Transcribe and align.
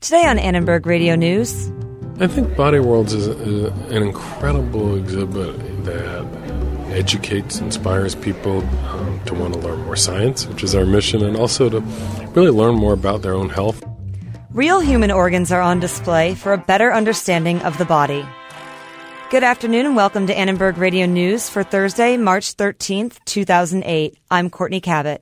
Today 0.00 0.26
on 0.26 0.38
Annenberg 0.38 0.86
Radio 0.86 1.16
News. 1.16 1.70
I 2.20 2.28
think 2.28 2.56
Body 2.56 2.78
Worlds 2.78 3.12
is, 3.12 3.26
is 3.26 3.72
an 3.90 4.02
incredible 4.02 4.96
exhibit 4.96 5.84
that 5.84 6.24
educates, 6.90 7.58
inspires 7.58 8.14
people 8.14 8.58
um, 8.86 9.20
to 9.26 9.34
want 9.34 9.54
to 9.54 9.60
learn 9.60 9.80
more 9.80 9.96
science, 9.96 10.46
which 10.46 10.62
is 10.62 10.74
our 10.74 10.86
mission, 10.86 11.24
and 11.24 11.36
also 11.36 11.68
to 11.68 11.80
really 12.34 12.50
learn 12.50 12.76
more 12.76 12.92
about 12.92 13.22
their 13.22 13.34
own 13.34 13.48
health. 13.48 13.82
Real 14.50 14.80
human 14.80 15.10
organs 15.10 15.52
are 15.52 15.60
on 15.60 15.80
display 15.80 16.34
for 16.34 16.52
a 16.52 16.58
better 16.58 16.92
understanding 16.92 17.60
of 17.62 17.76
the 17.76 17.84
body. 17.84 18.24
Good 19.28 19.42
afternoon 19.42 19.86
and 19.86 19.96
welcome 19.96 20.28
to 20.28 20.38
Annenberg 20.38 20.78
Radio 20.78 21.04
News 21.04 21.48
for 21.48 21.64
Thursday, 21.64 22.16
March 22.16 22.56
13th, 22.56 23.18
2008. 23.24 24.16
I'm 24.30 24.50
Courtney 24.50 24.80
Kabot. 24.80 25.18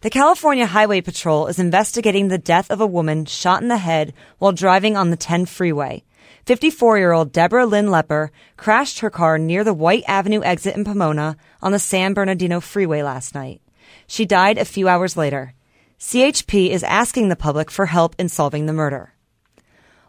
The 0.00 0.08
California 0.08 0.64
Highway 0.64 1.02
Patrol 1.02 1.48
is 1.48 1.58
investigating 1.58 2.28
the 2.28 2.38
death 2.38 2.70
of 2.70 2.80
a 2.80 2.86
woman 2.86 3.26
shot 3.26 3.60
in 3.60 3.68
the 3.68 3.76
head 3.76 4.14
while 4.38 4.52
driving 4.52 4.96
on 4.96 5.10
the 5.10 5.18
10 5.18 5.44
freeway. 5.44 6.02
54 6.46 6.96
year 6.96 7.12
old 7.12 7.30
Deborah 7.30 7.66
Lynn 7.66 7.88
Lepper 7.88 8.30
crashed 8.56 9.00
her 9.00 9.10
car 9.10 9.36
near 9.36 9.64
the 9.64 9.74
White 9.74 10.04
Avenue 10.08 10.42
exit 10.42 10.74
in 10.74 10.82
Pomona 10.82 11.36
on 11.60 11.72
the 11.72 11.78
San 11.78 12.14
Bernardino 12.14 12.58
Freeway 12.58 13.02
last 13.02 13.34
night. 13.34 13.60
She 14.06 14.24
died 14.24 14.56
a 14.56 14.64
few 14.64 14.88
hours 14.88 15.14
later. 15.14 15.52
CHP 16.00 16.70
is 16.70 16.82
asking 16.82 17.28
the 17.28 17.36
public 17.36 17.70
for 17.70 17.84
help 17.84 18.16
in 18.18 18.30
solving 18.30 18.64
the 18.64 18.72
murder. 18.72 19.12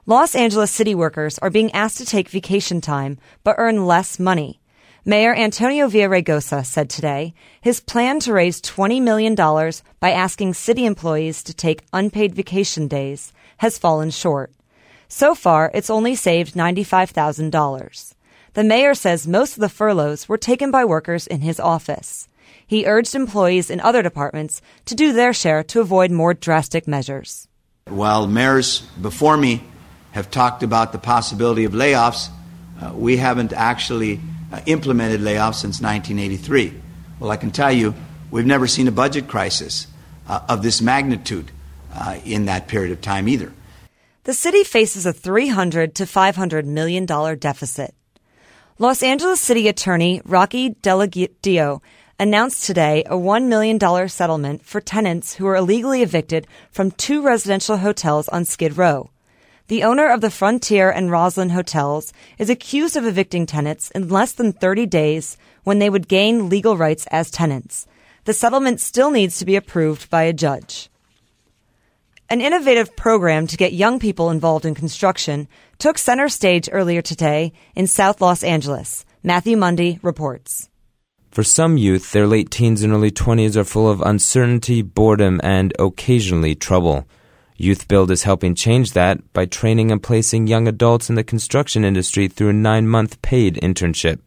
Los 0.06 0.36
Angeles 0.36 0.70
city 0.70 0.94
workers 0.94 1.40
are 1.40 1.50
being 1.50 1.72
asked 1.72 1.98
to 1.98 2.06
take 2.06 2.28
vacation 2.28 2.82
time 2.82 3.18
but 3.46 3.56
earn 3.58 3.86
less 3.86 4.20
money. 4.20 4.60
Mayor 5.06 5.34
Antonio 5.34 5.88
Villaraigosa 5.88 6.66
said 6.66 6.90
today 6.90 7.34
his 7.62 7.80
plan 7.80 8.20
to 8.20 8.34
raise 8.34 8.62
$20 8.62 9.02
million 9.02 9.34
by 10.02 10.12
asking 10.12 10.56
city 10.56 10.86
employees 10.86 11.42
to 11.44 11.54
take 11.54 11.86
unpaid 11.94 12.36
vacation 12.36 12.90
days 12.90 13.32
has 13.60 13.78
fallen 13.78 14.10
short. 14.10 14.52
So 15.08 15.36
far, 15.36 15.72
it's 15.74 15.90
only 15.90 16.16
saved 16.16 16.54
$95,000. 16.54 18.14
The 18.56 18.64
mayor 18.66 18.96
says 18.96 19.26
most 19.26 19.54
of 19.54 19.62
the 19.62 19.70
furloughs 19.70 20.28
were 20.28 20.38
taken 20.38 20.70
by 20.70 20.84
workers 20.84 21.28
in 21.28 21.40
his 21.40 21.62
office. 21.62 22.28
He 22.68 22.86
urged 22.86 23.16
employees 23.16 23.70
in 23.70 23.80
other 23.80 24.02
departments 24.02 24.62
to 24.84 24.96
do 24.96 25.14
their 25.14 25.32
share 25.32 25.64
to 25.64 25.80
avoid 25.80 26.12
more 26.12 26.34
drastic 26.34 26.90
measures. 26.90 27.48
While 27.88 28.28
mayors 28.28 28.82
before 29.02 29.38
me 29.38 29.64
have 30.14 30.32
talked 30.32 30.64
about 30.64 30.92
the 30.92 30.98
possibility 30.98 31.66
of 31.66 31.74
layoffs, 31.74 32.30
uh, 32.82 32.94
we 32.94 33.18
haven't 33.18 33.54
actually 33.54 34.20
uh, 34.52 34.62
implemented 34.66 35.22
layoffs 35.22 35.56
since 35.56 35.82
1983. 35.82 36.74
Well, 37.20 37.32
I 37.32 37.38
can 37.38 37.52
tell 37.52 37.72
you, 37.72 37.94
we've 38.32 38.46
never 38.46 38.68
seen 38.68 38.88
a 38.88 38.92
budget 38.92 39.28
crisis 39.28 39.88
uh, 40.28 40.42
of 40.48 40.64
this 40.64 40.82
magnitude 40.82 41.52
uh, 41.94 42.20
in 42.26 42.46
that 42.46 42.68
period 42.68 42.92
of 42.92 43.02
time 43.02 43.28
either. 43.28 43.52
The 44.24 44.34
city 44.34 44.64
faces 44.64 45.06
a 45.06 45.14
300 45.14 45.96
to 45.96 46.06
500 46.06 46.66
million 46.66 47.06
dollar 47.06 47.36
deficit. 47.36 47.94
Los 48.80 49.04
Angeles 49.04 49.42
City 49.42 49.68
Attorney 49.68 50.22
Rocky 50.26 50.72
Delgadillo 50.72 51.82
announced 52.20 52.66
today 52.66 53.04
a 53.06 53.16
$1 53.16 53.48
million 53.48 53.80
settlement 54.10 54.66
for 54.66 54.80
tenants 54.80 55.36
who 55.36 55.46
were 55.46 55.56
illegally 55.56 56.02
evicted 56.02 56.48
from 56.72 56.92
two 56.92 57.22
residential 57.22 57.78
hotels 57.78 58.28
on 58.30 58.46
Skid 58.46 58.78
Row. 58.78 59.10
The 59.70 59.84
owner 59.84 60.10
of 60.10 60.20
the 60.20 60.30
Frontier 60.30 60.92
and 60.92 61.10
Rosslyn 61.10 61.52
hotels 61.52 62.12
is 62.38 62.50
accused 62.50 62.98
of 62.98 63.06
evicting 63.06 63.46
tenants 63.46 63.92
in 63.92 64.10
less 64.10 64.34
than 64.34 64.52
30 64.52 64.86
days 64.88 65.38
when 65.64 65.80
they 65.80 65.90
would 65.90 66.10
gain 66.10 66.50
legal 66.50 66.76
rights 66.76 67.08
as 67.12 67.32
tenants. 67.32 67.88
The 68.26 68.34
settlement 68.34 68.82
still 68.82 69.10
needs 69.10 69.40
to 69.40 69.46
be 69.46 69.56
approved 69.56 70.10
by 70.10 70.24
a 70.24 70.34
judge. 70.34 70.90
An 72.30 72.42
innovative 72.42 72.96
program 72.98 73.48
to 73.48 73.56
get 73.56 73.72
young 73.72 74.00
people 74.00 74.30
involved 74.30 74.66
in 74.66 74.76
construction 74.76 75.48
took 75.78 75.98
center 75.98 76.28
stage 76.28 76.68
earlier 76.70 77.02
today 77.02 77.54
in 77.74 77.88
South 77.88 78.20
Los 78.20 78.44
Angeles. 78.44 79.06
Matthew 79.24 79.56
Mundy 79.56 79.98
reports. 80.02 80.70
For 81.32 81.44
some 81.44 81.78
youth, 81.78 82.12
their 82.12 82.28
late 82.28 82.52
teens 82.52 82.84
and 82.84 82.92
early 82.92 83.12
20s 83.12 83.56
are 83.56 83.64
full 83.64 83.90
of 83.90 84.02
uncertainty, 84.02 84.82
boredom, 84.82 85.40
and 85.42 85.74
occasionally 85.80 86.54
trouble. 86.54 87.08
Youth 87.56 87.88
Build 87.88 88.10
is 88.10 88.24
helping 88.24 88.56
change 88.56 88.94
that 88.94 89.32
by 89.32 89.46
training 89.46 89.92
and 89.92 90.02
placing 90.02 90.48
young 90.48 90.68
adults 90.68 91.10
in 91.10 91.16
the 91.16 91.24
construction 91.24 91.86
industry 91.86 92.28
through 92.28 92.50
a 92.50 92.54
nine 92.54 92.88
month 92.88 93.22
paid 93.22 93.56
internship. 93.62 94.20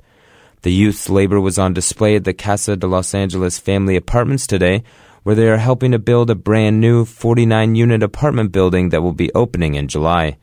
The 0.62 0.72
youth's 0.72 1.10
labor 1.10 1.41
was 1.41 1.59
on 1.59 1.75
display 1.75 2.16
at 2.16 2.25
the 2.25 2.32
Casa 2.32 2.76
de 2.76 2.87
Los 2.87 3.14
Angeles 3.14 3.59
Family 3.59 3.97
Apartments 3.97 4.47
today, 4.47 4.84
where 5.25 5.34
they 5.34 5.48
are 5.48 5.59
helping 5.59 5.91
to 5.91 5.98
build 5.98 6.31
a 6.31 6.37
brand 6.37 6.81
new 6.81 7.04
49 7.04 7.75
unit 7.75 8.03
apartment 8.03 8.53
building 8.53 8.91
that 8.91 9.03
will 9.03 9.12
be 9.12 9.32
opening 9.34 9.75
in 9.75 9.88
July. 9.88 10.38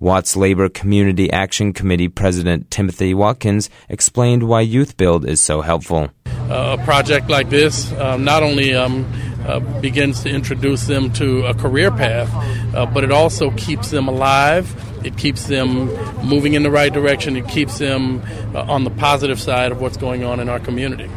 Watts 0.00 0.36
Labor 0.36 0.68
Community 0.68 1.30
Action 1.30 1.72
Committee 1.72 2.08
President 2.08 2.68
Timothy 2.68 3.14
Watkins 3.14 3.70
explained 3.88 4.42
why 4.42 4.60
Youth 4.60 4.96
Build 4.96 5.24
is 5.24 5.40
so 5.40 5.60
helpful. 5.60 6.10
Uh, 6.50 6.76
a 6.78 6.84
project 6.84 7.28
like 7.30 7.48
this 7.48 7.90
um, 7.92 8.24
not 8.24 8.42
only 8.42 8.74
um, 8.74 9.06
uh, 9.46 9.60
begins 9.80 10.22
to 10.22 10.30
introduce 10.30 10.86
them 10.86 11.12
to 11.12 11.44
a 11.46 11.54
career 11.54 11.90
path, 11.90 12.30
uh, 12.74 12.86
but 12.86 13.04
it 13.04 13.10
also 13.10 13.50
keeps 13.52 13.90
them 13.90 14.08
alive. 14.08 14.74
It 15.04 15.16
keeps 15.18 15.46
them 15.46 15.86
moving 16.26 16.54
in 16.54 16.62
the 16.62 16.70
right 16.70 16.92
direction. 16.92 17.36
It 17.36 17.48
keeps 17.48 17.78
them 17.78 18.22
uh, 18.54 18.62
on 18.62 18.84
the 18.84 18.90
positive 18.90 19.40
side 19.40 19.72
of 19.72 19.80
what's 19.80 19.96
going 19.96 20.24
on 20.24 20.40
in 20.40 20.48
our 20.48 20.60
community. 20.60 21.10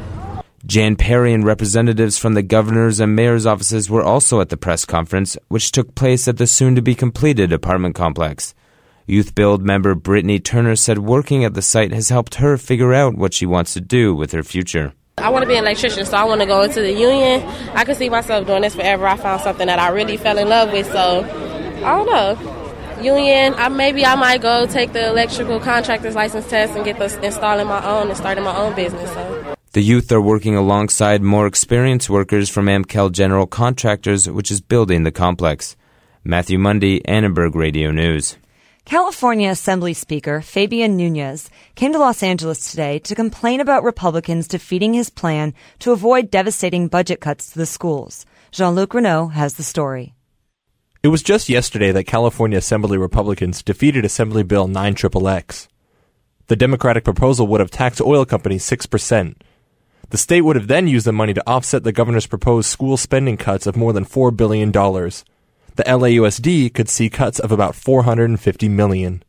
Jan 0.65 0.97
Perry 0.97 1.33
and 1.33 1.45
representatives 1.45 2.17
from 2.17 2.33
the 2.33 2.43
governor's 2.43 2.99
and 2.99 3.15
mayor's 3.15 3.45
offices 3.45 3.89
were 3.89 4.03
also 4.03 4.41
at 4.41 4.49
the 4.49 4.57
press 4.57 4.83
conference, 4.83 5.37
which 5.47 5.71
took 5.71 5.95
place 5.95 6.27
at 6.27 6.37
the 6.37 6.47
soon 6.47 6.75
to 6.75 6.81
be 6.81 6.93
completed 6.93 7.53
apartment 7.53 7.95
complex. 7.95 8.53
Youth 9.05 9.33
Build 9.33 9.63
member 9.63 9.95
Brittany 9.95 10.39
Turner 10.39 10.75
said 10.75 10.99
working 10.99 11.45
at 11.45 11.53
the 11.53 11.61
site 11.61 11.93
has 11.93 12.09
helped 12.09 12.35
her 12.35 12.57
figure 12.57 12.93
out 12.93 13.15
what 13.15 13.33
she 13.33 13.45
wants 13.45 13.73
to 13.75 13.79
do 13.79 14.13
with 14.13 14.33
her 14.33 14.43
future. 14.43 14.91
I 15.19 15.29
want 15.29 15.41
to 15.41 15.47
be 15.47 15.55
an 15.55 15.63
electrician, 15.63 16.05
so 16.05 16.15
I 16.15 16.25
want 16.25 16.41
to 16.41 16.45
go 16.45 16.61
into 16.61 16.79
the 16.79 16.91
union. 16.91 17.41
I 17.73 17.85
can 17.85 17.95
see 17.95 18.07
myself 18.07 18.45
doing 18.45 18.61
this 18.61 18.75
forever. 18.75 19.07
I 19.07 19.17
found 19.17 19.41
something 19.41 19.65
that 19.65 19.79
I 19.79 19.89
really 19.89 20.15
fell 20.15 20.37
in 20.37 20.47
love 20.47 20.71
with, 20.71 20.85
so 20.91 21.23
I 21.83 21.97
don't 21.97 22.05
know. 22.05 23.01
Union, 23.01 23.55
I, 23.55 23.67
maybe 23.69 24.05
I 24.05 24.13
might 24.13 24.43
go 24.43 24.67
take 24.67 24.93
the 24.93 25.09
electrical 25.09 25.59
contractor's 25.59 26.13
license 26.13 26.47
test 26.47 26.75
and 26.75 26.85
get 26.85 26.99
the 26.99 27.25
installing 27.25 27.65
my 27.65 27.83
own 27.83 28.09
and 28.09 28.15
starting 28.15 28.43
my 28.43 28.55
own 28.55 28.75
business. 28.75 29.11
So. 29.11 29.55
The 29.71 29.81
youth 29.81 30.11
are 30.11 30.21
working 30.21 30.55
alongside 30.55 31.23
more 31.23 31.47
experienced 31.47 32.11
workers 32.11 32.47
from 32.47 32.67
Amcal 32.67 33.11
General 33.11 33.47
Contractors, 33.47 34.29
which 34.29 34.51
is 34.51 34.61
building 34.61 35.01
the 35.01 35.11
complex. 35.11 35.75
Matthew 36.23 36.59
Mundy, 36.59 37.01
Annenberg 37.01 37.55
Radio 37.55 37.89
News. 37.89 38.37
California 38.87 39.49
Assembly 39.49 39.93
Speaker 39.93 40.39
Fabian 40.39 40.95
Nunez 40.95 41.49
came 41.75 41.91
to 41.91 41.99
Los 41.99 42.23
Angeles 42.23 42.71
today 42.71 42.99
to 42.99 43.15
complain 43.15 43.59
about 43.59 43.83
Republicans 43.83 44.47
defeating 44.47 44.93
his 44.93 45.09
plan 45.09 45.53
to 45.79 45.91
avoid 45.91 46.31
devastating 46.31 46.87
budget 46.87 47.19
cuts 47.19 47.51
to 47.51 47.59
the 47.59 47.65
schools. 47.65 48.25
Jean-Luc 48.53 48.93
Renault 48.93 49.27
has 49.35 49.55
the 49.55 49.63
story. 49.63 50.15
It 51.03 51.09
was 51.09 51.21
just 51.21 51.49
yesterday 51.49 51.91
that 51.91 52.05
California 52.05 52.59
Assembly 52.59 52.97
Republicans 52.97 53.61
defeated 53.61 54.05
Assembly 54.05 54.43
Bill 54.43 54.69
9XXX. 54.69 55.67
The 56.47 56.55
Democratic 56.55 57.03
proposal 57.03 57.45
would 57.47 57.59
have 57.59 57.69
taxed 57.69 57.99
oil 57.99 58.23
companies 58.23 58.63
6%. 58.69 59.35
The 60.11 60.17
state 60.17 60.43
would 60.43 60.55
have 60.55 60.69
then 60.69 60.87
used 60.87 61.05
the 61.05 61.11
money 61.11 61.33
to 61.33 61.43
offset 61.45 61.83
the 61.83 61.91
governor's 61.91 62.25
proposed 62.25 62.69
school 62.69 62.95
spending 62.95 63.35
cuts 63.35 63.67
of 63.67 63.75
more 63.75 63.91
than 63.91 64.05
$4 64.05 64.37
billion 64.37 64.71
the 65.77 65.83
LAUSD 65.83 66.73
could 66.73 66.89
see 66.89 67.09
cuts 67.09 67.39
of 67.39 67.51
about 67.51 67.75
450 67.75 68.67
million. 68.69 69.23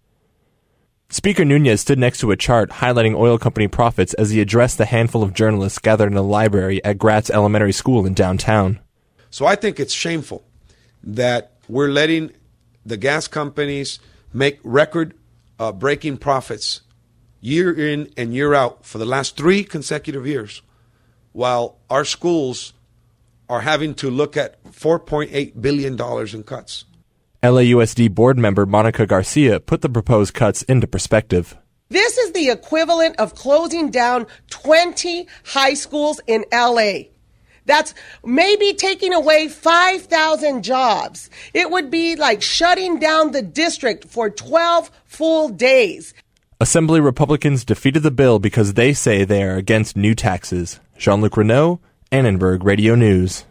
Speaker 1.11 1.45
Nunez 1.45 1.81
stood 1.81 1.99
next 1.99 2.19
to 2.19 2.31
a 2.31 2.37
chart 2.37 2.71
highlighting 2.71 3.17
oil 3.17 3.39
company 3.39 3.67
profits 3.67 4.13
as 4.15 4.31
he 4.31 4.41
addressed 4.41 4.77
the 4.77 4.85
handful 4.85 5.23
of 5.23 5.33
journalists 5.33 5.79
gathered 5.79 6.11
in 6.11 6.19
a 6.19 6.23
library 6.23 6.85
at 6.85 6.99
Gratts 6.99 7.31
Elementary 7.31 7.73
School 7.73 8.05
in 8.05 8.13
downtown. 8.13 8.79
So 9.31 9.47
I 9.47 9.57
think 9.57 9.81
it's 9.81 9.93
shameful 9.93 10.45
that 11.03 11.53
we're 11.69 11.89
letting 11.89 12.33
the 12.85 12.97
gas 12.97 13.29
companies 13.29 14.01
make 14.33 14.59
record 14.63 15.15
uh, 15.59 15.73
breaking 15.73 16.19
profits 16.19 16.83
year 17.41 17.73
in 17.73 18.13
and 18.17 18.35
year 18.35 18.55
out 18.55 18.85
for 18.85 18.99
the 18.99 19.07
last 19.07 19.37
three 19.37 19.65
consecutive 19.65 20.27
years, 20.27 20.63
while 21.33 21.79
our 21.89 22.05
schools 22.05 22.73
are 23.49 23.61
having 23.61 23.95
to 23.95 24.11
look 24.11 24.37
at 24.37 24.63
$4.8 24.65 25.61
billion 25.61 26.01
in 26.35 26.43
cuts. 26.43 26.85
LAUSD 27.43 28.15
board 28.15 28.37
member 28.37 28.67
Monica 28.67 29.07
Garcia 29.07 29.61
put 29.61 29.81
the 29.81 29.89
proposed 29.89 30.35
cuts 30.35 30.63
into 30.63 30.87
perspective. 30.87 31.57
This 31.89 32.19
is 32.19 32.33
the 32.33 32.51
equivalent 32.51 33.17
of 33.19 33.35
closing 33.35 33.91
down 33.91 34.27
20 34.51 35.27
high 35.45 35.75
schools 35.75 36.21
in 36.27 36.45
LA. 36.53 37.05
That's 37.65 37.95
maybe 38.25 38.73
taking 38.73 39.13
away 39.13 39.49
5,000 39.49 40.63
jobs. 40.63 41.31
It 41.55 41.71
would 41.71 41.91
be 41.91 42.17
like 42.17 42.43
shutting 42.43 42.99
down 42.99 43.33
the 43.33 43.43
district 43.43 44.07
for 44.07 44.31
12 44.31 44.91
full 45.05 45.49
days. 45.51 46.15
Assembly 46.61 46.99
Republicans 46.99 47.65
defeated 47.65 48.03
the 48.03 48.11
bill 48.11 48.39
because 48.39 48.75
they 48.75 48.93
say 48.93 49.23
they 49.23 49.45
are 49.45 49.57
against 49.57 49.97
new 49.97 50.15
taxes. 50.15 50.81
Jean 50.97 51.21
Luc 51.21 51.37
Renault, 51.37 51.79
Annenberg 52.11 52.65
Radio 52.65 52.95
News. 52.95 53.45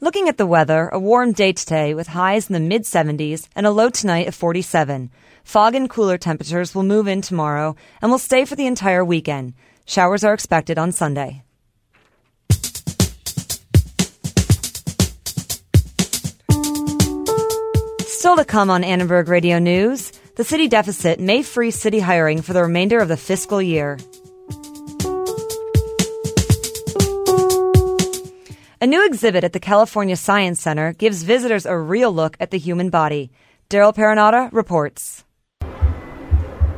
Looking 0.00 0.26
at 0.26 0.38
the 0.38 0.46
weather, 0.46 0.88
a 0.88 0.98
warm 0.98 1.32
day 1.32 1.52
today 1.52 1.92
with 1.92 2.06
highs 2.06 2.48
in 2.48 2.54
the 2.54 2.60
mid 2.60 2.84
70s 2.84 3.48
and 3.54 3.66
a 3.66 3.70
low 3.70 3.90
tonight 3.90 4.28
of 4.28 4.34
47. 4.34 5.10
Fog 5.44 5.74
and 5.74 5.90
cooler 5.90 6.16
temperatures 6.16 6.74
will 6.74 6.84
move 6.84 7.06
in 7.06 7.20
tomorrow 7.20 7.76
and 8.00 8.10
will 8.10 8.18
stay 8.18 8.46
for 8.46 8.56
the 8.56 8.66
entire 8.66 9.04
weekend. 9.04 9.52
Showers 9.84 10.24
are 10.24 10.32
expected 10.32 10.78
on 10.78 10.92
Sunday. 10.92 11.42
Still 18.06 18.36
to 18.36 18.44
come 18.46 18.70
on 18.70 18.84
Annenberg 18.84 19.28
Radio 19.28 19.58
News, 19.58 20.12
the 20.36 20.44
city 20.44 20.66
deficit 20.66 21.20
may 21.20 21.42
freeze 21.42 21.78
city 21.78 22.00
hiring 22.00 22.40
for 22.40 22.54
the 22.54 22.62
remainder 22.62 23.00
of 23.00 23.08
the 23.08 23.18
fiscal 23.18 23.60
year. 23.60 23.98
A 28.82 28.86
new 28.94 29.06
exhibit 29.06 29.44
at 29.44 29.52
the 29.52 29.60
California 29.60 30.16
Science 30.16 30.60
Center 30.60 30.92
gives 30.92 31.22
visitors 31.22 31.66
a 31.66 31.78
real 31.78 32.10
look 32.10 32.36
at 32.40 32.50
the 32.50 32.58
human 32.58 32.90
body. 32.90 33.30
Daryl 33.70 33.94
Paranata 33.94 34.52
reports. 34.52 35.22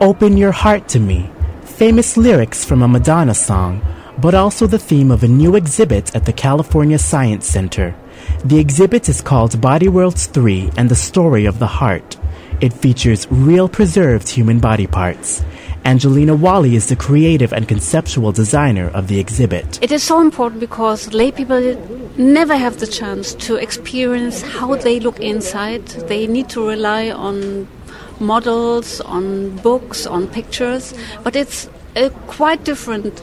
Open 0.02 0.36
Your 0.36 0.52
Heart 0.52 0.86
to 0.88 1.00
Me, 1.00 1.30
famous 1.62 2.18
lyrics 2.18 2.62
from 2.62 2.82
a 2.82 2.88
Madonna 2.88 3.32
song, 3.32 3.80
but 4.18 4.34
also 4.34 4.66
the 4.66 4.78
theme 4.78 5.10
of 5.10 5.22
a 5.22 5.28
new 5.28 5.56
exhibit 5.56 6.14
at 6.14 6.26
the 6.26 6.32
California 6.34 6.98
Science 6.98 7.46
Center. 7.46 7.96
The 8.44 8.58
exhibit 8.58 9.08
is 9.08 9.22
called 9.22 9.58
Body 9.62 9.88
Worlds 9.88 10.26
3 10.26 10.72
and 10.76 10.90
the 10.90 10.94
Story 10.94 11.46
of 11.46 11.58
the 11.58 11.72
Heart. 11.80 12.18
It 12.60 12.74
features 12.74 13.26
real 13.30 13.66
preserved 13.66 14.28
human 14.28 14.58
body 14.58 14.86
parts. 14.86 15.42
Angelina 15.86 16.34
Whalley 16.34 16.76
is 16.76 16.86
the 16.86 16.96
creative 16.96 17.52
and 17.52 17.68
conceptual 17.68 18.32
designer 18.32 18.88
of 18.94 19.08
the 19.08 19.20
exhibit. 19.20 19.78
It 19.82 19.92
is 19.92 20.02
so 20.02 20.18
important 20.18 20.60
because 20.60 21.12
lay 21.12 21.30
people 21.30 21.60
never 22.16 22.56
have 22.56 22.80
the 22.80 22.86
chance 22.86 23.34
to 23.46 23.56
experience 23.56 24.40
how 24.40 24.76
they 24.76 24.98
look 24.98 25.20
inside. 25.20 25.84
They 26.08 26.26
need 26.26 26.48
to 26.50 26.66
rely 26.66 27.10
on 27.10 27.68
models, 28.18 29.02
on 29.02 29.56
books, 29.56 30.06
on 30.06 30.26
pictures, 30.28 30.94
but 31.22 31.36
it's 31.36 31.68
a 31.96 32.08
quite 32.28 32.64
different 32.64 33.22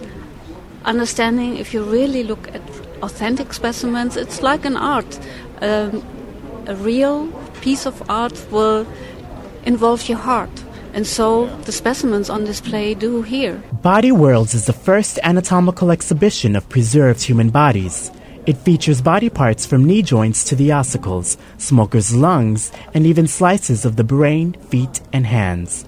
understanding 0.85 1.57
if 1.57 1.73
you 1.73 1.83
really 1.83 2.23
look 2.23 2.47
at 2.53 2.61
authentic 3.01 3.53
specimens. 3.53 4.15
It's 4.15 4.43
like 4.43 4.65
an 4.65 4.77
art. 4.77 5.19
Um, 5.61 6.05
a 6.67 6.75
real 6.75 7.27
piece 7.61 7.87
of 7.87 8.07
art 8.07 8.39
will 8.51 8.85
involve 9.65 10.07
your 10.07 10.19
heart. 10.19 10.60
And 10.93 11.07
so 11.07 11.47
the 11.65 11.71
specimens 11.71 12.29
on 12.29 12.43
display 12.45 12.93
do 12.93 13.21
here. 13.21 13.63
Body 13.81 14.11
Worlds 14.11 14.53
is 14.53 14.65
the 14.65 14.73
first 14.73 15.19
anatomical 15.23 15.91
exhibition 15.91 16.55
of 16.55 16.67
preserved 16.69 17.21
human 17.21 17.49
bodies. 17.49 18.11
It 18.45 18.57
features 18.57 19.01
body 19.01 19.29
parts 19.29 19.65
from 19.65 19.85
knee 19.85 20.01
joints 20.01 20.43
to 20.45 20.55
the 20.55 20.69
ossicles, 20.69 21.37
smokers' 21.57 22.15
lungs, 22.15 22.71
and 22.93 23.05
even 23.05 23.27
slices 23.27 23.85
of 23.85 23.95
the 23.95 24.03
brain, 24.03 24.53
feet, 24.69 24.99
and 25.13 25.27
hands. 25.27 25.85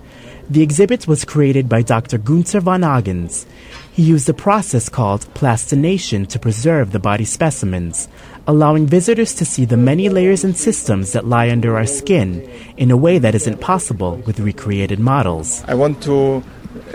The 0.50 0.62
exhibit 0.62 1.08
was 1.08 1.24
created 1.24 1.70
by 1.70 1.84
Dr. 1.84 2.18
Gunther 2.18 2.60
von 2.60 2.82
Hagens. 2.82 3.46
He 3.94 4.04
used 4.04 4.28
a 4.28 4.34
process 4.34 4.90
called 4.90 5.32
plastination 5.34 6.26
to 6.28 6.38
preserve 6.38 6.92
the 6.92 7.00
body 7.00 7.24
specimens, 7.24 8.10
allowing 8.46 8.86
visitors 8.86 9.34
to 9.36 9.46
see 9.46 9.64
the 9.64 9.78
many 9.78 10.10
layers 10.10 10.44
and 10.44 10.56
systems 10.58 11.14
that 11.14 11.26
lie 11.26 11.50
under 11.50 11.78
our 11.78 11.86
skin 11.86 12.42
in 12.76 12.92
a 12.92 12.98
way 12.98 13.20
that 13.20 13.36
isn't 13.36 13.62
possible 13.62 14.18
with 14.26 14.40
recreated 14.40 15.00
models. 15.00 15.64
I 15.66 15.76
want 15.76 16.04
to 16.04 16.44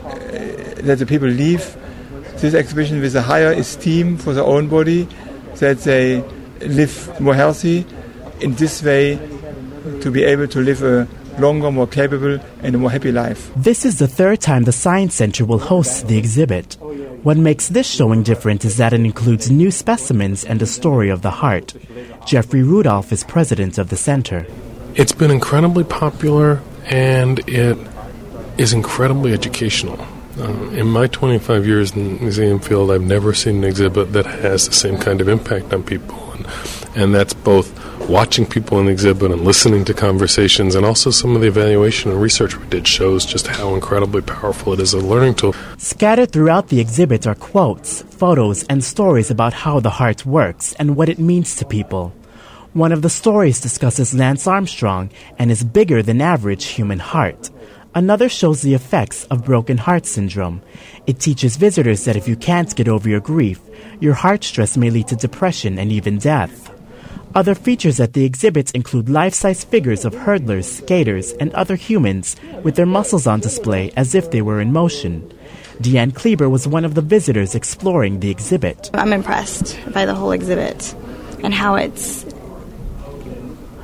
uh, 0.02 0.08
let 0.82 0.98
the 0.98 1.06
people 1.06 1.28
leave 1.28 1.76
this 2.36 2.54
exhibition 2.54 3.00
with 3.00 3.16
a 3.16 3.22
higher 3.22 3.52
esteem 3.52 4.18
for 4.18 4.34
their 4.34 4.44
own 4.44 4.68
body, 4.68 5.08
that 5.56 5.78
they 5.78 6.22
live 6.60 7.20
more 7.20 7.34
healthy. 7.34 7.86
In 8.40 8.54
this 8.54 8.82
way, 8.82 9.16
to 10.00 10.10
be 10.10 10.22
able 10.22 10.46
to 10.48 10.60
live 10.60 10.82
a 10.82 11.08
longer, 11.38 11.70
more 11.70 11.86
capable, 11.86 12.38
and 12.62 12.74
a 12.74 12.78
more 12.78 12.90
happy 12.90 13.12
life. 13.12 13.50
This 13.56 13.84
is 13.84 13.98
the 13.98 14.08
third 14.08 14.40
time 14.40 14.64
the 14.64 14.72
Science 14.72 15.14
Center 15.14 15.44
will 15.44 15.58
host 15.58 16.08
the 16.08 16.18
exhibit. 16.18 16.76
What 17.22 17.36
makes 17.36 17.68
this 17.68 17.88
showing 17.88 18.22
different 18.22 18.64
is 18.64 18.76
that 18.76 18.92
it 18.92 19.00
includes 19.00 19.50
new 19.50 19.70
specimens 19.70 20.44
and 20.44 20.62
a 20.62 20.66
story 20.66 21.10
of 21.10 21.22
the 21.22 21.30
heart. 21.30 21.74
Jeffrey 22.26 22.62
Rudolph 22.62 23.12
is 23.12 23.24
president 23.24 23.78
of 23.78 23.88
the 23.88 23.96
center. 23.96 24.46
It's 24.94 25.12
been 25.12 25.30
incredibly 25.30 25.84
popular 25.84 26.60
and 26.86 27.40
it 27.48 27.78
is 28.56 28.72
incredibly 28.72 29.32
educational. 29.32 29.98
Uh, 30.38 30.52
in 30.70 30.86
my 30.86 31.06
25 31.08 31.66
years 31.66 31.92
in 31.92 32.16
the 32.16 32.22
museum 32.22 32.60
field, 32.60 32.90
I've 32.90 33.02
never 33.02 33.34
seen 33.34 33.58
an 33.58 33.64
exhibit 33.64 34.12
that 34.12 34.26
has 34.26 34.68
the 34.68 34.74
same 34.74 34.96
kind 34.98 35.20
of 35.20 35.28
impact 35.28 35.72
on 35.72 35.82
people. 35.82 36.32
And, 36.32 36.46
and 36.96 37.14
that's 37.14 37.34
both 37.34 37.68
watching 38.08 38.46
people 38.46 38.78
in 38.80 38.86
the 38.86 38.92
exhibit 38.92 39.30
and 39.30 39.44
listening 39.44 39.84
to 39.84 39.94
conversations, 39.94 40.74
and 40.74 40.86
also 40.86 41.10
some 41.10 41.34
of 41.34 41.42
the 41.42 41.48
evaluation 41.48 42.10
and 42.10 42.20
research 42.20 42.56
we 42.56 42.66
did 42.68 42.86
shows 42.86 43.26
just 43.26 43.46
how 43.46 43.74
incredibly 43.74 44.22
powerful 44.22 44.72
it 44.72 44.80
is 44.80 44.94
a 44.94 44.98
learning 44.98 45.34
tool. 45.34 45.54
Scattered 45.76 46.32
throughout 46.32 46.68
the 46.68 46.80
exhibit 46.80 47.26
are 47.26 47.34
quotes, 47.34 48.02
photos, 48.02 48.64
and 48.64 48.82
stories 48.82 49.30
about 49.30 49.52
how 49.52 49.80
the 49.80 49.90
heart 49.90 50.24
works 50.24 50.72
and 50.74 50.96
what 50.96 51.08
it 51.08 51.18
means 51.18 51.56
to 51.56 51.64
people. 51.64 52.12
One 52.72 52.92
of 52.92 53.02
the 53.02 53.10
stories 53.10 53.60
discusses 53.60 54.14
Lance 54.14 54.46
Armstrong 54.46 55.10
and 55.38 55.50
his 55.50 55.64
bigger 55.64 56.02
than 56.02 56.20
average 56.20 56.66
human 56.66 56.98
heart. 56.98 57.50
Another 57.94 58.28
shows 58.28 58.62
the 58.62 58.74
effects 58.74 59.24
of 59.24 59.44
broken 59.44 59.78
heart 59.78 60.06
syndrome. 60.06 60.62
It 61.06 61.18
teaches 61.18 61.56
visitors 61.56 62.04
that 62.04 62.16
if 62.16 62.28
you 62.28 62.36
can't 62.36 62.76
get 62.76 62.86
over 62.86 63.08
your 63.08 63.20
grief, 63.20 63.60
your 63.98 64.14
heart 64.14 64.44
stress 64.44 64.76
may 64.76 64.90
lead 64.90 65.08
to 65.08 65.16
depression 65.16 65.78
and 65.78 65.90
even 65.90 66.18
death. 66.18 66.70
Other 67.34 67.54
features 67.54 68.00
at 68.00 68.14
the 68.14 68.24
exhibits 68.24 68.72
include 68.72 69.08
life 69.08 69.34
size 69.34 69.62
figures 69.64 70.04
of 70.04 70.14
hurdlers, 70.14 70.64
skaters, 70.64 71.32
and 71.32 71.52
other 71.54 71.76
humans 71.76 72.36
with 72.62 72.74
their 72.76 72.86
muscles 72.86 73.26
on 73.26 73.40
display 73.40 73.92
as 73.96 74.14
if 74.14 74.30
they 74.30 74.42
were 74.42 74.60
in 74.60 74.72
motion. 74.72 75.32
Deanne 75.80 76.14
Kleber 76.14 76.48
was 76.48 76.66
one 76.66 76.84
of 76.84 76.94
the 76.94 77.02
visitors 77.02 77.54
exploring 77.54 78.20
the 78.20 78.30
exhibit. 78.30 78.90
I'm 78.94 79.12
impressed 79.12 79.78
by 79.92 80.06
the 80.06 80.14
whole 80.14 80.32
exhibit 80.32 80.94
and 81.44 81.54
how 81.54 81.76
it's 81.76 82.24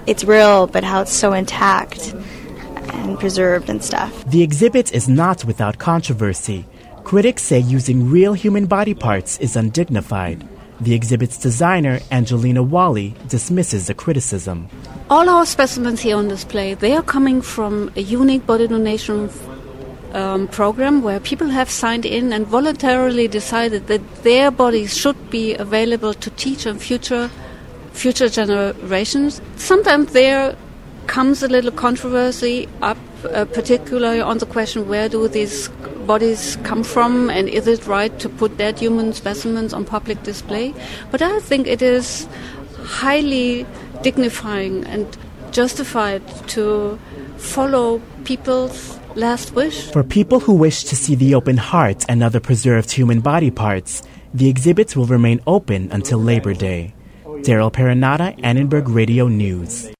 it's 0.06 0.24
real, 0.24 0.66
but 0.66 0.84
how 0.84 1.02
it's 1.02 1.12
so 1.12 1.32
intact 1.32 2.14
and 2.88 3.18
preserved 3.18 3.70
and 3.70 3.82
stuff. 3.82 4.24
The 4.26 4.42
exhibit 4.42 4.92
is 4.92 5.08
not 5.08 5.44
without 5.44 5.78
controversy. 5.78 6.66
Critics 7.04 7.42
say 7.42 7.60
using 7.60 8.10
real 8.10 8.32
human 8.32 8.66
body 8.66 8.94
parts 8.94 9.38
is 9.38 9.56
undignified. 9.56 10.46
The 10.80 10.94
exhibit's 10.94 11.38
designer, 11.38 12.00
Angelina 12.10 12.62
Whalley, 12.62 13.14
dismisses 13.28 13.86
the 13.86 13.94
criticism. 13.94 14.68
All 15.08 15.28
our 15.28 15.46
specimens 15.46 16.00
here 16.00 16.16
on 16.16 16.28
display, 16.28 16.74
they 16.74 16.94
are 16.94 17.02
coming 17.02 17.42
from 17.42 17.92
a 17.96 18.00
unique 18.00 18.46
body 18.46 18.66
donation 18.66 19.30
um, 20.12 20.48
program 20.48 21.02
where 21.02 21.20
people 21.20 21.48
have 21.48 21.70
signed 21.70 22.06
in 22.06 22.32
and 22.32 22.46
voluntarily 22.46 23.28
decided 23.28 23.86
that 23.88 24.22
their 24.22 24.50
bodies 24.50 24.96
should 24.96 25.30
be 25.30 25.54
available 25.54 26.14
to 26.14 26.30
teach 26.30 26.66
and 26.66 26.80
future 26.80 27.30
future 27.92 28.28
generations. 28.28 29.40
Sometimes 29.56 30.12
there 30.12 30.56
comes 31.06 31.42
a 31.42 31.48
little 31.48 31.70
controversy 31.70 32.68
up, 32.82 32.98
uh, 33.24 33.44
particularly 33.44 34.20
on 34.20 34.38
the 34.38 34.46
question 34.46 34.88
where 34.88 35.08
do 35.08 35.28
these 35.28 35.68
bodies 36.06 36.56
come 36.62 36.84
from 36.84 37.30
and 37.30 37.48
is 37.48 37.66
it 37.66 37.86
right 37.86 38.16
to 38.20 38.28
put 38.28 38.56
dead 38.56 38.78
human 38.78 39.12
specimens 39.12 39.72
on 39.72 39.84
public 39.84 40.22
display? 40.22 40.74
But 41.10 41.22
I 41.22 41.40
think 41.40 41.66
it 41.66 41.82
is 41.82 42.28
highly 42.84 43.66
dignifying 44.02 44.84
and 44.84 45.16
justified 45.50 46.22
to 46.48 46.98
follow 47.38 48.00
people's 48.24 48.98
last 49.14 49.52
wish. 49.52 49.90
For 49.92 50.02
people 50.02 50.40
who 50.40 50.54
wish 50.54 50.84
to 50.84 50.96
see 50.96 51.14
the 51.14 51.34
open 51.34 51.56
heart 51.56 52.04
and 52.08 52.22
other 52.22 52.40
preserved 52.40 52.90
human 52.90 53.20
body 53.20 53.50
parts, 53.50 54.02
the 54.34 54.48
exhibits 54.48 54.96
will 54.96 55.06
remain 55.06 55.40
open 55.46 55.90
until 55.92 56.18
Labor 56.18 56.54
Day. 56.54 56.94
Daryl 57.24 57.72
Paranata, 57.72 58.34
Annenberg 58.42 58.88
Radio 58.88 59.28
News. 59.28 59.93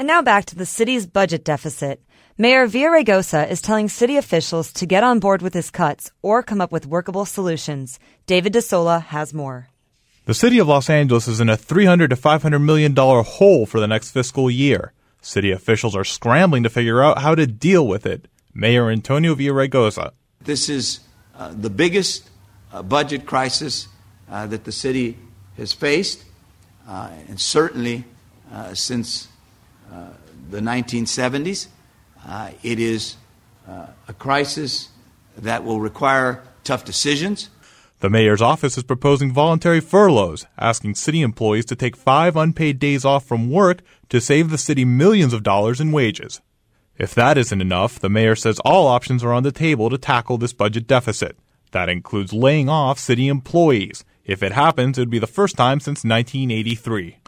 And 0.00 0.06
now 0.06 0.22
back 0.22 0.46
to 0.46 0.56
the 0.56 0.64
city's 0.64 1.04
budget 1.04 1.44
deficit. 1.44 2.02
Mayor 2.38 2.66
Villaraigosa 2.66 3.50
is 3.50 3.60
telling 3.60 3.90
city 3.90 4.16
officials 4.16 4.72
to 4.72 4.86
get 4.86 5.04
on 5.04 5.18
board 5.18 5.42
with 5.42 5.52
his 5.52 5.70
cuts 5.70 6.10
or 6.22 6.42
come 6.42 6.62
up 6.62 6.72
with 6.72 6.86
workable 6.86 7.26
solutions. 7.26 7.98
David 8.24 8.54
DeSola 8.54 9.02
has 9.02 9.34
more. 9.34 9.68
The 10.24 10.32
city 10.32 10.58
of 10.58 10.68
Los 10.68 10.88
Angeles 10.88 11.28
is 11.28 11.38
in 11.38 11.50
a 11.50 11.56
300 11.58 12.08
to 12.08 12.16
500 12.16 12.60
million 12.60 12.94
dollar 12.94 13.20
hole 13.22 13.66
for 13.66 13.78
the 13.78 13.86
next 13.86 14.12
fiscal 14.12 14.50
year. 14.50 14.94
City 15.20 15.50
officials 15.50 15.94
are 15.94 16.02
scrambling 16.02 16.62
to 16.62 16.70
figure 16.70 17.02
out 17.02 17.18
how 17.18 17.34
to 17.34 17.46
deal 17.46 17.86
with 17.86 18.06
it. 18.06 18.26
Mayor 18.54 18.88
Antonio 18.88 19.34
Villaraigosa. 19.34 20.12
This 20.40 20.70
is 20.70 21.00
uh, 21.36 21.52
the 21.52 21.68
biggest 21.68 22.30
uh, 22.72 22.82
budget 22.82 23.26
crisis 23.26 23.88
uh, 24.30 24.46
that 24.46 24.64
the 24.64 24.72
city 24.72 25.18
has 25.58 25.74
faced, 25.74 26.24
uh, 26.88 27.10
and 27.28 27.38
certainly 27.38 28.06
uh, 28.50 28.72
since 28.72 29.28
the 30.50 30.60
1970s. 30.60 31.68
Uh, 32.26 32.50
it 32.62 32.78
is 32.78 33.16
uh, 33.68 33.86
a 34.08 34.12
crisis 34.12 34.88
that 35.38 35.64
will 35.64 35.80
require 35.80 36.42
tough 36.64 36.84
decisions. 36.84 37.48
The 38.00 38.10
mayor's 38.10 38.42
office 38.42 38.78
is 38.78 38.82
proposing 38.82 39.32
voluntary 39.32 39.80
furloughs, 39.80 40.46
asking 40.58 40.94
city 40.94 41.20
employees 41.20 41.66
to 41.66 41.76
take 41.76 41.96
five 41.96 42.36
unpaid 42.36 42.78
days 42.78 43.04
off 43.04 43.26
from 43.26 43.50
work 43.50 43.82
to 44.08 44.20
save 44.20 44.50
the 44.50 44.58
city 44.58 44.84
millions 44.84 45.34
of 45.34 45.42
dollars 45.42 45.80
in 45.80 45.92
wages. 45.92 46.40
If 46.96 47.14
that 47.14 47.38
isn't 47.38 47.60
enough, 47.60 47.98
the 47.98 48.08
mayor 48.08 48.36
says 48.36 48.58
all 48.60 48.86
options 48.86 49.22
are 49.22 49.32
on 49.32 49.42
the 49.42 49.52
table 49.52 49.90
to 49.90 49.98
tackle 49.98 50.38
this 50.38 50.52
budget 50.52 50.86
deficit. 50.86 51.36
That 51.72 51.88
includes 51.88 52.32
laying 52.32 52.68
off 52.68 52.98
city 52.98 53.28
employees. 53.28 54.04
If 54.24 54.42
it 54.42 54.52
happens, 54.52 54.98
it 54.98 55.02
would 55.02 55.10
be 55.10 55.18
the 55.18 55.26
first 55.26 55.56
time 55.56 55.80
since 55.80 56.04
1983. 56.04 57.18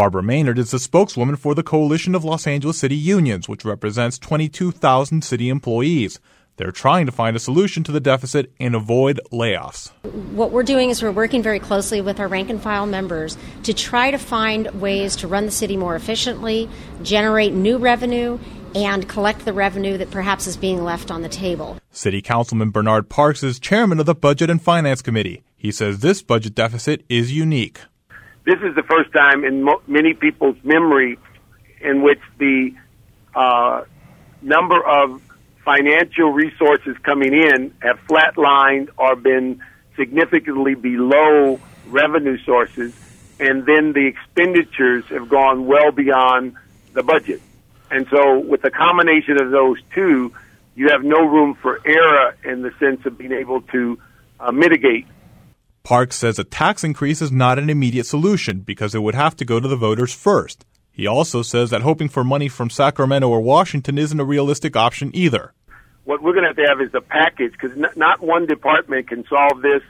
Barbara 0.00 0.22
Maynard 0.22 0.58
is 0.58 0.70
the 0.70 0.78
spokeswoman 0.78 1.36
for 1.36 1.54
the 1.54 1.62
Coalition 1.62 2.14
of 2.14 2.24
Los 2.24 2.46
Angeles 2.46 2.78
City 2.78 2.96
Unions, 2.96 3.50
which 3.50 3.66
represents 3.66 4.18
22,000 4.18 5.22
city 5.22 5.50
employees. 5.50 6.18
They're 6.56 6.72
trying 6.72 7.04
to 7.04 7.12
find 7.12 7.36
a 7.36 7.38
solution 7.38 7.84
to 7.84 7.92
the 7.92 8.00
deficit 8.00 8.50
and 8.58 8.74
avoid 8.74 9.20
layoffs. 9.30 9.92
What 10.32 10.52
we're 10.52 10.62
doing 10.62 10.88
is 10.88 11.02
we're 11.02 11.12
working 11.12 11.42
very 11.42 11.58
closely 11.58 12.00
with 12.00 12.18
our 12.18 12.28
rank 12.28 12.48
and 12.48 12.62
file 12.62 12.86
members 12.86 13.36
to 13.64 13.74
try 13.74 14.10
to 14.10 14.16
find 14.16 14.70
ways 14.80 15.16
to 15.16 15.28
run 15.28 15.44
the 15.44 15.52
city 15.52 15.76
more 15.76 15.96
efficiently, 15.96 16.70
generate 17.02 17.52
new 17.52 17.76
revenue, 17.76 18.38
and 18.74 19.06
collect 19.06 19.44
the 19.44 19.52
revenue 19.52 19.98
that 19.98 20.10
perhaps 20.10 20.46
is 20.46 20.56
being 20.56 20.82
left 20.82 21.10
on 21.10 21.20
the 21.20 21.28
table. 21.28 21.76
City 21.90 22.22
Councilman 22.22 22.70
Bernard 22.70 23.10
Parks 23.10 23.42
is 23.42 23.60
chairman 23.60 24.00
of 24.00 24.06
the 24.06 24.14
Budget 24.14 24.48
and 24.48 24.62
Finance 24.62 25.02
Committee. 25.02 25.42
He 25.58 25.70
says 25.70 25.98
this 25.98 26.22
budget 26.22 26.54
deficit 26.54 27.04
is 27.10 27.32
unique. 27.32 27.80
This 28.44 28.58
is 28.62 28.74
the 28.74 28.82
first 28.82 29.12
time 29.12 29.44
in 29.44 29.62
mo- 29.62 29.82
many 29.86 30.14
people's 30.14 30.56
memory 30.64 31.18
in 31.80 32.02
which 32.02 32.20
the 32.38 32.72
uh, 33.34 33.84
number 34.42 34.82
of 34.82 35.22
financial 35.64 36.32
resources 36.32 36.96
coming 37.02 37.34
in 37.34 37.74
have 37.80 37.98
flatlined 38.08 38.88
or 38.96 39.14
been 39.14 39.62
significantly 39.96 40.74
below 40.74 41.60
revenue 41.86 42.38
sources, 42.44 42.94
and 43.38 43.66
then 43.66 43.92
the 43.92 44.06
expenditures 44.06 45.04
have 45.06 45.28
gone 45.28 45.66
well 45.66 45.92
beyond 45.92 46.56
the 46.94 47.02
budget. 47.02 47.40
And 47.90 48.06
so, 48.08 48.38
with 48.38 48.62
the 48.62 48.70
combination 48.70 49.40
of 49.40 49.50
those 49.50 49.78
two, 49.94 50.32
you 50.74 50.88
have 50.88 51.04
no 51.04 51.18
room 51.26 51.54
for 51.54 51.80
error 51.84 52.36
in 52.44 52.62
the 52.62 52.72
sense 52.78 53.04
of 53.04 53.18
being 53.18 53.32
able 53.32 53.60
to 53.62 53.98
uh, 54.38 54.52
mitigate. 54.52 55.06
Parks 55.90 56.14
says 56.14 56.38
a 56.38 56.44
tax 56.44 56.84
increase 56.84 57.20
is 57.20 57.32
not 57.32 57.58
an 57.58 57.68
immediate 57.68 58.06
solution 58.06 58.60
because 58.60 58.94
it 58.94 59.02
would 59.02 59.16
have 59.16 59.34
to 59.34 59.44
go 59.44 59.58
to 59.58 59.66
the 59.66 59.74
voters 59.74 60.14
first. 60.14 60.64
He 60.92 61.04
also 61.04 61.42
says 61.42 61.70
that 61.70 61.82
hoping 61.82 62.08
for 62.08 62.22
money 62.22 62.46
from 62.46 62.70
Sacramento 62.70 63.28
or 63.28 63.40
Washington 63.40 63.98
isn't 63.98 64.20
a 64.20 64.24
realistic 64.24 64.76
option 64.76 65.10
either. 65.12 65.52
What 66.04 66.22
we're 66.22 66.32
going 66.32 66.44
to 66.44 66.50
have 66.50 66.56
to 66.58 66.66
have 66.68 66.80
is 66.80 66.94
a 66.94 67.00
package 67.00 67.50
because 67.60 67.72
n- 67.76 67.90
not 67.96 68.22
one 68.22 68.46
department 68.46 69.08
can 69.08 69.24
solve 69.26 69.62
this. 69.62 69.82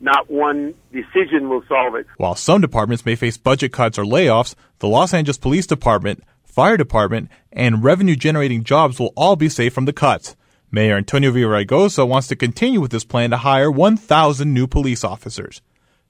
Not 0.00 0.28
one 0.28 0.74
decision 0.92 1.48
will 1.48 1.62
solve 1.68 1.94
it. 1.94 2.08
While 2.16 2.34
some 2.34 2.60
departments 2.60 3.06
may 3.06 3.14
face 3.14 3.36
budget 3.36 3.72
cuts 3.72 3.96
or 3.96 4.04
layoffs, 4.04 4.56
the 4.80 4.88
Los 4.88 5.14
Angeles 5.14 5.38
Police 5.38 5.68
Department, 5.68 6.24
Fire 6.42 6.76
Department, 6.76 7.30
and 7.52 7.84
revenue 7.84 8.16
generating 8.16 8.64
jobs 8.64 8.98
will 8.98 9.12
all 9.16 9.36
be 9.36 9.48
safe 9.48 9.72
from 9.72 9.84
the 9.84 9.92
cuts. 9.92 10.34
Mayor 10.74 10.96
Antonio 10.96 11.30
Villaraigosa 11.30 12.06
wants 12.06 12.26
to 12.26 12.34
continue 12.34 12.80
with 12.80 12.90
his 12.90 13.04
plan 13.04 13.30
to 13.30 13.36
hire 13.36 13.70
1,000 13.70 14.52
new 14.52 14.66
police 14.66 15.04
officers. 15.04 15.62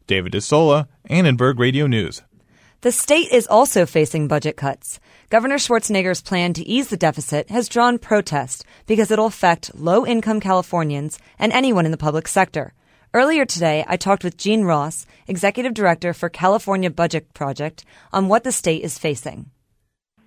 David 0.07 0.33
DeSola, 0.33 0.89
Annenberg 1.11 1.59
Radio 1.59 1.87
News. 1.87 2.23
The 2.81 2.91
state 2.91 3.31
is 3.31 3.47
also 3.47 3.85
facing 3.85 4.27
budget 4.27 4.57
cuts. 4.57 5.01
Governor 5.29 5.57
Schwarzenegger's 5.57 6.23
plan 6.23 6.55
to 6.55 6.67
ease 6.67 6.89
the 6.89 6.97
deficit 6.97 7.51
has 7.51 7.69
drawn 7.69 7.99
protest 7.99 8.65
because 8.87 9.11
it'll 9.11 9.27
affect 9.27 9.75
low 9.75 10.07
income 10.07 10.41
Californians 10.41 11.19
and 11.39 11.53
anyone 11.53 11.85
in 11.85 11.91
the 11.91 11.99
public 11.99 12.27
sector. 12.27 12.73
Earlier 13.13 13.45
today, 13.45 13.85
I 13.87 13.99
talked 13.99 14.25
with 14.25 14.39
Jean 14.39 14.65
Ross, 14.65 15.05
Executive 15.29 15.75
Director 15.75 16.15
for 16.15 16.31
California 16.31 16.91
Budget 16.91 17.35
Project, 17.35 17.85
on 18.15 18.29
what 18.29 18.45
the 18.45 18.53
state 18.53 18.83
is 18.83 18.99
facing. 18.99 19.51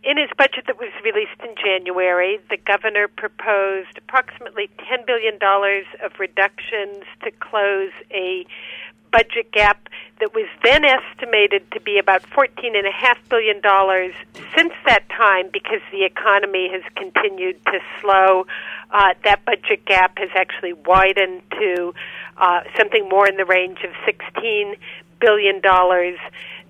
In 0.07 0.15
his 0.17 0.29
budget 0.37 0.67
that 0.67 0.79
was 0.79 0.93
released 1.03 1.35
in 1.43 1.53
January, 1.61 2.39
the 2.49 2.55
governor 2.55 3.09
proposed 3.09 3.97
approximately 3.97 4.69
$10 4.89 5.05
billion 5.05 5.35
of 6.01 6.17
reductions 6.17 7.03
to 7.25 7.31
close 7.41 7.91
a 8.09 8.47
budget 9.11 9.51
gap 9.51 9.89
that 10.21 10.33
was 10.33 10.47
then 10.63 10.85
estimated 10.85 11.69
to 11.71 11.81
be 11.81 11.99
about 11.99 12.23
$14.5 12.23 12.87
billion 13.27 13.61
since 14.55 14.73
that 14.85 15.03
time 15.09 15.49
because 15.51 15.81
the 15.91 16.05
economy 16.05 16.69
has 16.71 16.83
continued 16.95 17.59
to 17.65 17.79
slow. 17.99 18.45
Uh, 18.91 19.13
that 19.25 19.43
budget 19.43 19.83
gap 19.85 20.17
has 20.19 20.29
actually 20.35 20.71
widened 20.71 21.41
to 21.51 21.93
uh, 22.37 22.61
something 22.77 23.09
more 23.09 23.27
in 23.27 23.35
the 23.35 23.45
range 23.45 23.79
of 23.83 23.91
$16 24.07 24.77
billion. 25.19 25.59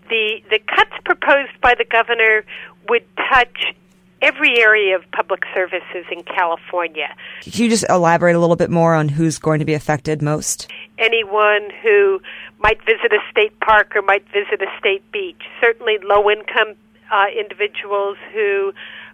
The, 0.10 0.41
the 0.50 0.60
cuts 0.60 0.96
proposed 1.03 1.60
by 1.62 1.75
the 1.75 1.84
governor 1.84 2.46
would 2.89 3.06
touch 3.32 3.74
every 4.22 4.60
area 4.60 4.96
of 4.96 5.03
public 5.12 5.44
services 5.53 6.06
in 6.12 6.24
California. 6.24 7.15
Can 7.41 7.63
you 7.63 7.70
just 7.70 7.86
elaborate 7.89 8.36
a 8.36 8.39
little 8.39 8.56
bit 8.56 8.72
more 8.72 8.96
on 8.96 9.10
who's 9.10 9.38
going 9.38 9.60
to 9.60 9.65
be 9.65 9.74
affected 9.74 10.22
most? 10.22 10.67
Anyone 10.98 11.70
who 11.84 12.20
might 12.60 12.79
visit 12.79 13.13
a 13.13 13.20
state 13.29 13.60
park 13.60 13.96
or 13.96 14.01
might 14.01 14.25
visit 14.29 14.62
a 14.62 14.79
state 14.79 15.10
beach. 15.12 15.41
Certainly, 15.62 16.00
low 16.03 16.29
income 16.29 16.75
uh, 17.12 17.25
individuals 17.38 18.17
who 18.34 18.74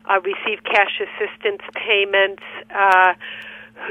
uh, 0.09 0.19
receive 0.21 0.63
cash 0.63 1.01
assistance 1.01 1.61
payments. 1.75 2.43
Uh, 2.73 3.13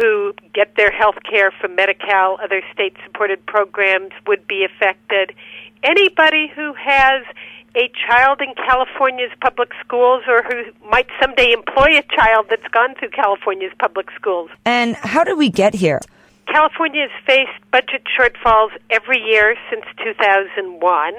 who 0.00 0.32
get 0.54 0.76
their 0.76 0.90
health 0.90 1.16
care 1.28 1.50
from 1.50 1.74
Medi-Cal, 1.74 2.38
other 2.42 2.62
state 2.72 2.96
supported 3.04 3.44
programs 3.46 4.12
would 4.26 4.46
be 4.46 4.64
affected. 4.64 5.34
Anybody 5.82 6.50
who 6.54 6.72
has 6.74 7.24
a 7.74 7.90
child 8.06 8.40
in 8.40 8.54
California's 8.54 9.32
public 9.40 9.70
schools 9.84 10.22
or 10.26 10.42
who 10.42 10.64
might 10.90 11.06
someday 11.20 11.52
employ 11.52 11.98
a 11.98 12.02
child 12.14 12.46
that's 12.50 12.66
gone 12.68 12.94
through 12.96 13.10
California's 13.10 13.72
public 13.78 14.10
schools. 14.14 14.50
And 14.64 14.96
how 14.96 15.24
did 15.24 15.38
we 15.38 15.48
get 15.48 15.74
here? 15.74 16.00
California 16.46 17.08
has 17.08 17.24
faced 17.24 17.70
budget 17.70 18.02
shortfalls 18.18 18.70
every 18.90 19.18
year 19.20 19.54
since 19.70 19.84
2001. 20.04 21.14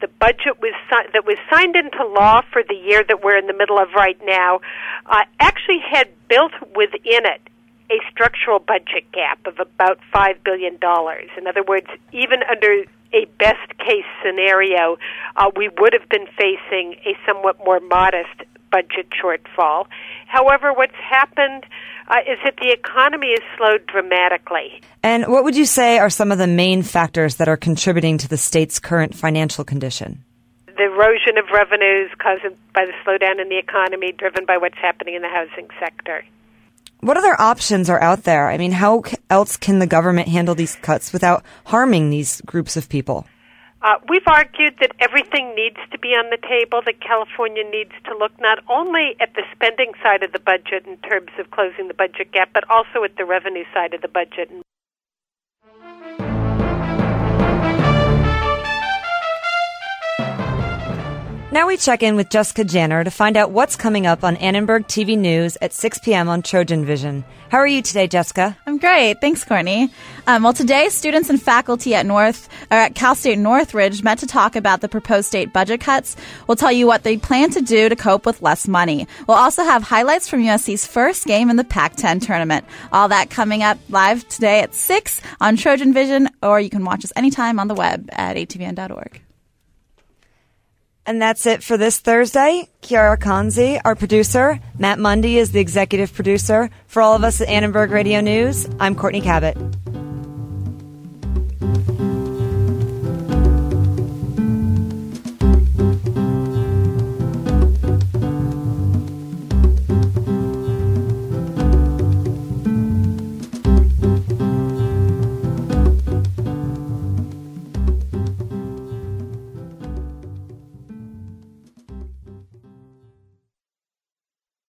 The 0.00 0.08
budget 0.20 0.60
was 0.60 0.72
si- 0.88 1.10
that 1.12 1.26
was 1.26 1.36
signed 1.50 1.76
into 1.76 2.06
law 2.06 2.42
for 2.52 2.62
the 2.62 2.74
year 2.74 3.04
that 3.06 3.22
we're 3.22 3.36
in 3.36 3.46
the 3.48 3.52
middle 3.52 3.78
of 3.78 3.88
right 3.94 4.18
now 4.24 4.60
uh, 5.06 5.24
actually 5.40 5.80
had 5.80 6.08
built 6.28 6.52
within 6.76 7.26
it 7.26 7.40
a 7.90 7.98
structural 8.10 8.58
budget 8.58 9.10
gap 9.12 9.46
of 9.46 9.58
about 9.58 9.98
$5 10.14 10.44
billion. 10.44 10.74
In 10.74 11.46
other 11.46 11.62
words, 11.62 11.86
even 12.12 12.40
under 12.50 12.84
a 13.12 13.24
best 13.38 13.78
case 13.78 14.04
scenario, 14.22 14.98
uh, 15.36 15.50
we 15.56 15.70
would 15.78 15.94
have 15.98 16.08
been 16.08 16.26
facing 16.36 16.96
a 17.06 17.16
somewhat 17.26 17.58
more 17.64 17.80
modest 17.80 18.44
budget 18.70 19.08
shortfall. 19.10 19.86
However, 20.26 20.72
what's 20.74 20.94
happened 20.94 21.64
uh, 22.08 22.16
is 22.30 22.38
that 22.44 22.56
the 22.60 22.70
economy 22.70 23.30
has 23.30 23.42
slowed 23.56 23.86
dramatically. 23.86 24.82
And 25.02 25.26
what 25.26 25.44
would 25.44 25.56
you 25.56 25.64
say 25.64 25.98
are 25.98 26.10
some 26.10 26.30
of 26.30 26.38
the 26.38 26.46
main 26.46 26.82
factors 26.82 27.36
that 27.36 27.48
are 27.48 27.56
contributing 27.56 28.18
to 28.18 28.28
the 28.28 28.36
state's 28.36 28.78
current 28.78 29.14
financial 29.14 29.64
condition? 29.64 30.24
The 30.66 30.84
erosion 30.84 31.38
of 31.38 31.46
revenues 31.52 32.10
caused 32.18 32.54
by 32.74 32.84
the 32.84 32.92
slowdown 33.04 33.40
in 33.40 33.48
the 33.48 33.58
economy, 33.58 34.12
driven 34.12 34.44
by 34.44 34.58
what's 34.58 34.78
happening 34.78 35.14
in 35.14 35.22
the 35.22 35.28
housing 35.28 35.68
sector. 35.80 36.24
What 37.00 37.16
other 37.16 37.40
options 37.40 37.88
are 37.88 38.02
out 38.02 38.24
there? 38.24 38.50
I 38.50 38.58
mean, 38.58 38.72
how 38.72 39.04
else 39.30 39.56
can 39.56 39.78
the 39.78 39.86
government 39.86 40.28
handle 40.28 40.56
these 40.56 40.74
cuts 40.74 41.12
without 41.12 41.44
harming 41.66 42.10
these 42.10 42.40
groups 42.40 42.76
of 42.76 42.88
people? 42.88 43.24
Uh, 43.80 43.94
we've 44.08 44.26
argued 44.26 44.74
that 44.80 44.90
everything 44.98 45.54
needs 45.54 45.78
to 45.92 45.98
be 45.98 46.08
on 46.08 46.30
the 46.30 46.38
table, 46.48 46.82
that 46.84 47.00
California 47.00 47.62
needs 47.62 47.92
to 48.04 48.18
look 48.18 48.32
not 48.40 48.58
only 48.68 49.14
at 49.20 49.32
the 49.34 49.42
spending 49.54 49.92
side 50.02 50.24
of 50.24 50.32
the 50.32 50.40
budget 50.40 50.84
in 50.86 50.96
terms 51.08 51.30
of 51.38 51.48
closing 51.52 51.86
the 51.86 51.94
budget 51.94 52.32
gap, 52.32 52.50
but 52.52 52.68
also 52.68 53.04
at 53.04 53.16
the 53.16 53.24
revenue 53.24 53.64
side 53.72 53.94
of 53.94 54.02
the 54.02 54.08
budget. 54.08 54.50
Now 61.50 61.66
we 61.66 61.78
check 61.78 62.02
in 62.02 62.14
with 62.16 62.28
Jessica 62.28 62.62
Janner 62.62 63.02
to 63.04 63.10
find 63.10 63.34
out 63.34 63.52
what's 63.52 63.74
coming 63.74 64.06
up 64.06 64.22
on 64.22 64.36
Annenberg 64.36 64.86
TV 64.86 65.16
News 65.16 65.56
at 65.62 65.72
6 65.72 65.98
p.m. 66.00 66.28
on 66.28 66.42
Trojan 66.42 66.84
Vision. 66.84 67.24
How 67.48 67.56
are 67.56 67.66
you 67.66 67.80
today, 67.80 68.06
Jessica? 68.06 68.54
I'm 68.66 68.76
great. 68.76 69.22
Thanks, 69.22 69.44
Courtney. 69.44 69.90
Um, 70.26 70.42
well, 70.42 70.52
today, 70.52 70.90
students 70.90 71.30
and 71.30 71.40
faculty 71.40 71.94
at 71.94 72.04
North 72.04 72.50
or 72.70 72.76
at 72.76 72.94
Cal 72.94 73.14
State 73.14 73.38
Northridge 73.38 74.02
met 74.02 74.18
to 74.18 74.26
talk 74.26 74.56
about 74.56 74.82
the 74.82 74.90
proposed 74.90 75.28
state 75.28 75.54
budget 75.54 75.80
cuts. 75.80 76.16
We'll 76.46 76.56
tell 76.56 76.70
you 76.70 76.86
what 76.86 77.02
they 77.02 77.16
plan 77.16 77.48
to 77.52 77.62
do 77.62 77.88
to 77.88 77.96
cope 77.96 78.26
with 78.26 78.42
less 78.42 78.68
money. 78.68 79.08
We'll 79.26 79.38
also 79.38 79.64
have 79.64 79.82
highlights 79.82 80.28
from 80.28 80.42
USC's 80.42 80.86
first 80.86 81.24
game 81.24 81.48
in 81.48 81.56
the 81.56 81.64
Pac-10 81.64 82.20
tournament. 82.26 82.66
All 82.92 83.08
that 83.08 83.30
coming 83.30 83.62
up 83.62 83.78
live 83.88 84.28
today 84.28 84.60
at 84.60 84.74
6 84.74 85.22
on 85.40 85.56
Trojan 85.56 85.94
Vision, 85.94 86.28
or 86.42 86.60
you 86.60 86.68
can 86.68 86.84
watch 86.84 87.06
us 87.06 87.12
anytime 87.16 87.58
on 87.58 87.68
the 87.68 87.74
web 87.74 88.06
at 88.12 88.36
atvn.org. 88.36 89.22
And 91.08 91.22
that's 91.22 91.46
it 91.46 91.62
for 91.62 91.78
this 91.78 92.00
Thursday. 92.00 92.68
Chiara 92.82 93.16
Canzi, 93.16 93.80
our 93.82 93.94
producer. 93.94 94.60
Matt 94.78 94.98
Mundy 94.98 95.38
is 95.38 95.52
the 95.52 95.58
executive 95.58 96.12
producer. 96.12 96.68
For 96.86 97.00
all 97.00 97.14
of 97.14 97.24
us 97.24 97.40
at 97.40 97.48
Annenberg 97.48 97.92
Radio 97.92 98.20
News, 98.20 98.68
I'm 98.78 98.94
Courtney 98.94 99.22
Kabot. 99.22 99.56